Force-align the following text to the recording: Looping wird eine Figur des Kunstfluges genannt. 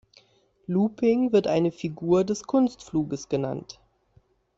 Looping 0.67 1.31
wird 1.31 1.45
eine 1.45 1.71
Figur 1.71 2.23
des 2.23 2.41
Kunstfluges 2.47 3.29
genannt. 3.29 3.79